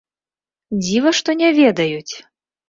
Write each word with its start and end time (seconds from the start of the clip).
Дзіва 0.83 1.11
што 1.19 1.35
не 1.43 1.49
ведаюць! 1.59 2.13